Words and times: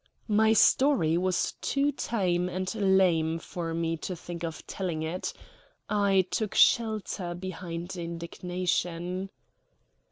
My 0.33 0.51
story 0.53 1.15
was 1.15 1.51
too 1.61 1.91
tame 1.91 2.49
and 2.49 2.73
lame 2.73 3.37
for 3.37 3.71
me 3.71 3.97
to 3.97 4.15
think 4.15 4.43
of 4.43 4.65
telling 4.65 5.03
it. 5.03 5.31
I 5.89 6.25
took 6.31 6.55
shelter 6.55 7.35
behind 7.35 7.95
indignation. 7.95 9.29